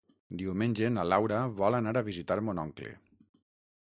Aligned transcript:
Diumenge 0.41 0.87
na 0.93 1.03
Laura 1.13 1.41
vol 1.61 1.77
anar 1.81 1.93
a 2.01 2.05
visitar 2.09 2.39
mon 2.49 2.63
oncle. 2.67 2.95